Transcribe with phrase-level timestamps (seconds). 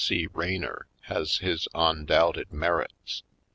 [0.03, 0.27] C.
[0.33, 3.21] Raynor has his on doubted merits.